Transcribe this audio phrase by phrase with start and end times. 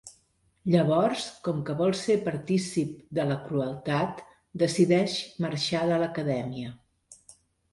[0.75, 4.25] Llavors, com que vol ser partícip de la crueltat,
[4.63, 6.75] decideix marxar de l'acadèmia.